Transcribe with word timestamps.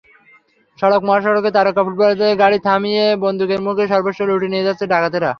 সড়ক-মহাসড়কে 0.79 1.49
তারকা 1.51 1.81
ফুটবলারদের 1.83 2.31
গাড়ি 2.37 2.57
থামিয়ে 2.67 3.05
বন্দুকের 3.23 3.59
মুখে 3.61 3.85
সর্বস্ব 3.87 4.21
লুটে 4.29 4.47
নিয়ে 4.47 4.67
যাচ্ছে 4.67 4.85
ডাকাতেরা। 4.87 5.29